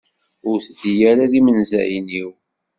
Ur 0.49 0.57
teddi 0.65 0.93
ara 1.11 1.31
d 1.31 1.33
imenzayen-iw. 1.39 2.29